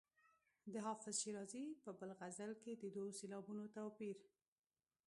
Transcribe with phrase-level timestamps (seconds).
[0.73, 4.17] د حافظ شیرازي په بل غزل کې د دوو سېلابونو توپیر.